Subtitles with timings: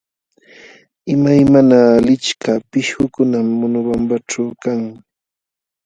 [1.13, 4.81] Imaymana lichka pishqukunam Monobambaćhu kan.